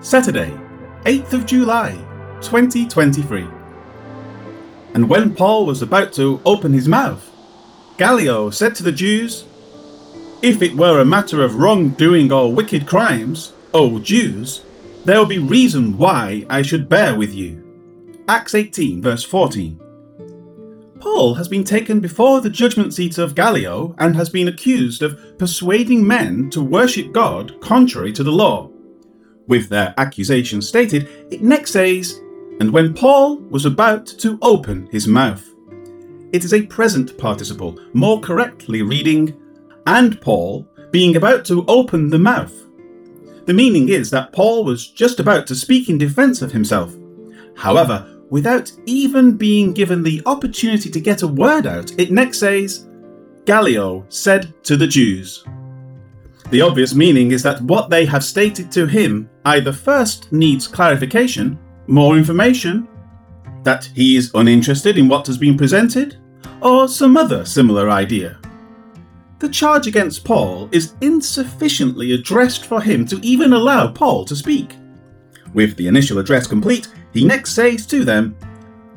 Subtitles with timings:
[0.00, 0.52] Saturday,
[1.04, 1.92] 8th of July,
[2.42, 3.46] 2023.
[4.92, 7.30] And when Paul was about to open his mouth,
[7.96, 9.46] Gallio said to the Jews,
[10.42, 14.62] If it were a matter of wrongdoing or wicked crimes, O Jews,
[15.06, 17.64] there will be reason why I should bear with you.
[18.28, 19.80] Acts 18, verse 14.
[21.00, 25.38] Paul has been taken before the judgment seat of Gallio and has been accused of
[25.38, 28.70] persuading men to worship God contrary to the law.
[29.48, 32.20] With their accusation stated, it next says,
[32.60, 35.44] And when Paul was about to open his mouth.
[36.32, 39.40] It is a present participle, more correctly reading,
[39.86, 42.52] And Paul being about to open the mouth.
[43.46, 46.94] The meaning is that Paul was just about to speak in defense of himself.
[47.56, 52.88] However, without even being given the opportunity to get a word out, it next says,
[53.44, 55.44] Gallio said to the Jews.
[56.50, 61.58] The obvious meaning is that what they have stated to him either first needs clarification,
[61.88, 62.86] more information,
[63.64, 66.18] that he is uninterested in what has been presented,
[66.62, 68.38] or some other similar idea.
[69.40, 74.76] The charge against Paul is insufficiently addressed for him to even allow Paul to speak.
[75.52, 78.36] With the initial address complete, he next says to them,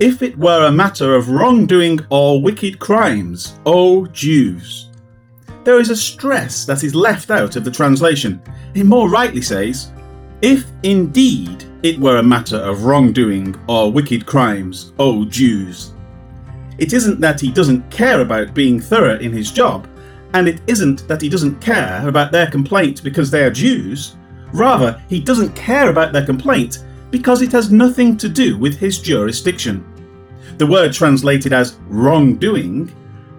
[0.00, 4.87] If it were a matter of wrongdoing or wicked crimes, O Jews.
[5.68, 8.40] There is a stress that is left out of the translation.
[8.72, 9.92] He more rightly says,
[10.40, 15.92] If indeed it were a matter of wrongdoing or wicked crimes, O Jews.
[16.78, 19.86] It isn't that he doesn't care about being thorough in his job,
[20.32, 24.16] and it isn't that he doesn't care about their complaint because they are Jews.
[24.54, 28.98] Rather, he doesn't care about their complaint because it has nothing to do with his
[28.98, 29.84] jurisdiction.
[30.56, 32.90] The word translated as wrongdoing,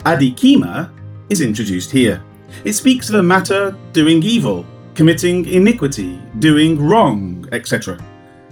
[0.00, 0.90] adikema,
[1.30, 2.22] is introduced here.
[2.64, 7.98] It speaks of a matter doing evil, committing iniquity, doing wrong, etc.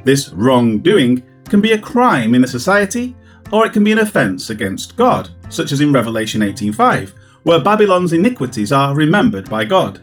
[0.04, 3.16] This wrongdoing can be a crime in a society,
[3.52, 8.12] or it can be an offence against God, such as in Revelation 18:5, where Babylon's
[8.12, 10.00] iniquities are remembered by God.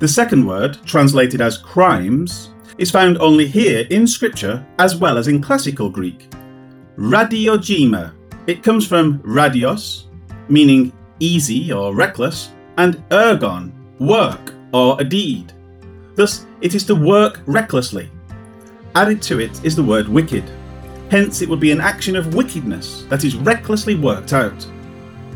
[0.00, 5.28] The second word, translated as crimes, is found only here in Scripture as well as
[5.28, 6.28] in classical Greek.
[6.98, 8.12] Rhadiourgema.
[8.46, 10.04] It comes from rhadios,
[10.48, 15.52] meaning easy or reckless, and ergon, work or a deed.
[16.14, 18.10] Thus, it is to work recklessly.
[18.94, 20.44] Added to it is the word wicked.
[21.10, 24.62] Hence, it would be an action of wickedness that is recklessly worked out.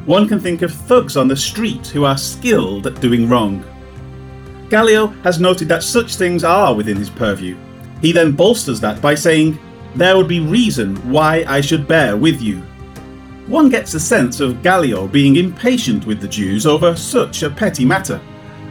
[0.06, 3.64] One can think of thugs on the street who are skilled at doing wrong.
[4.70, 7.56] Gallio has noted that such things are within his purview.
[8.00, 9.58] He then bolsters that by saying,
[9.96, 12.62] There would be reason why I should bear with you.
[13.48, 17.82] One gets a sense of Gallio being impatient with the Jews over such a petty
[17.82, 18.20] matter,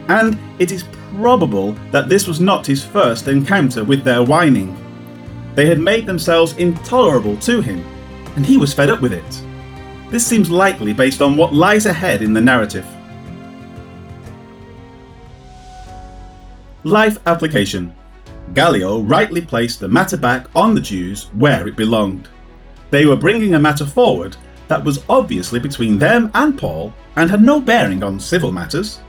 [0.06, 0.84] and it is
[1.16, 4.76] probable that this was not his first encounter with their whining.
[5.56, 7.84] They had made themselves intolerable to him,
[8.36, 9.42] and he was fed up with it.
[10.10, 12.86] This seems likely based on what lies ahead in the narrative.
[16.84, 17.92] Life application
[18.54, 22.28] Gallio rightly placed the matter back on the Jews where it belonged.
[22.90, 24.36] They were bringing a matter forward
[24.68, 29.00] that was obviously between them and Paul and had no bearing on civil matters.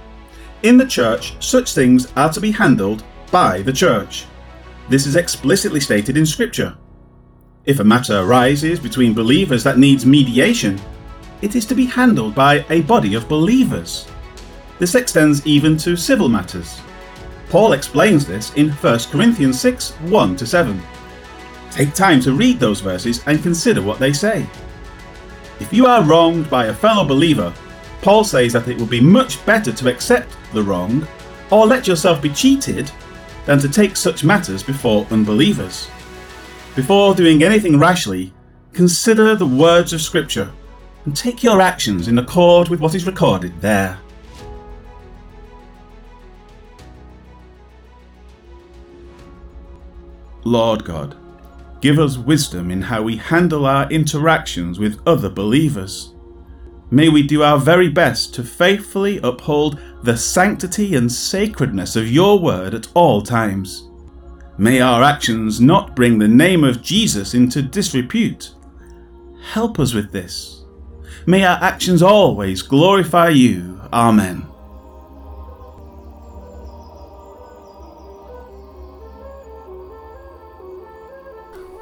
[0.64, 4.26] In the church, such things are to be handled by the church.
[4.90, 6.76] This is explicitly stated in Scripture.
[7.66, 10.82] If a matter arises between believers that needs mediation,
[11.42, 14.08] it is to be handled by a body of believers.
[14.80, 16.82] This extends even to civil matters.
[17.50, 20.82] Paul explains this in 1 Corinthians 6 1 7.
[21.72, 24.48] Take time to read those verses and consider what they say.
[25.60, 27.54] If you are wronged by a fellow believer,
[28.02, 31.06] Paul says that it would be much better to accept the wrong
[31.52, 32.90] or let yourself be cheated
[33.46, 35.90] than to take such matters before unbelievers.
[36.76, 38.32] Before doing anything rashly,
[38.74, 40.52] consider the words of Scripture
[41.06, 44.00] and take your actions in accord with what is recorded there.
[50.46, 51.18] Lord God,
[51.82, 56.14] give us wisdom in how we handle our interactions with other believers.
[56.92, 62.40] May we do our very best to faithfully uphold the sanctity and sacredness of your
[62.40, 63.90] word at all times.
[64.58, 68.54] May our actions not bring the name of Jesus into disrepute.
[69.54, 70.66] Help us with this.
[71.26, 73.80] May our actions always glorify you.
[73.94, 74.49] Amen.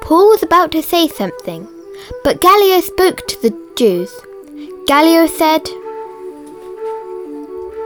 [0.08, 1.68] Paul was about to say something,
[2.24, 4.10] but Gallio spoke to the Jews.
[4.86, 5.68] Gallio said,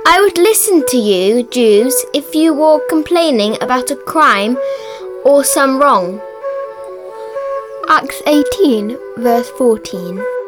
[0.06, 4.56] I would listen to you, Jews, if you were complaining about a crime
[5.24, 6.20] or some wrong.
[7.88, 10.41] Acts 18, verse 14.